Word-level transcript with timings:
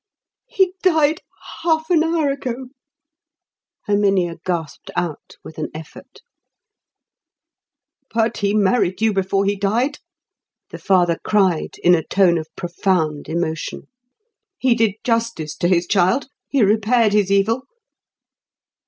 "He 0.47 0.73
died 0.81 1.21
half 1.61 1.91
an 1.91 2.03
hour 2.03 2.31
ago," 2.31 2.69
Herminia 3.85 4.37
gasped 4.43 4.89
out 4.95 5.35
with 5.43 5.59
an 5.59 5.69
effort. 5.75 6.21
"But 8.11 8.37
he 8.37 8.55
married 8.55 8.99
you 8.99 9.13
before 9.13 9.45
he 9.45 9.55
died?" 9.55 9.99
the 10.71 10.79
father 10.79 11.19
cried, 11.23 11.75
in 11.83 11.93
a 11.93 12.03
tone 12.03 12.39
of 12.39 12.47
profound 12.55 13.29
emotion. 13.29 13.89
"He 14.57 14.73
did 14.73 14.95
justice 15.03 15.55
to 15.57 15.67
his 15.67 15.85
child?—he 15.85 16.63
repaired 16.63 17.13
his 17.13 17.29
evil?" 17.29 17.65